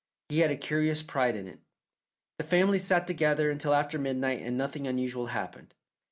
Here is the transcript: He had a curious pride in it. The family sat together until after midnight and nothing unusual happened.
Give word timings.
He 0.29 0.39
had 0.39 0.49
a 0.49 0.55
curious 0.57 1.03
pride 1.03 1.35
in 1.35 1.47
it. 1.47 1.59
The 2.39 2.43
family 2.43 2.79
sat 2.79 3.05
together 3.05 3.51
until 3.51 3.75
after 3.75 3.99
midnight 3.99 4.41
and 4.41 4.57
nothing 4.57 4.87
unusual 4.87 5.27
happened. 5.27 5.75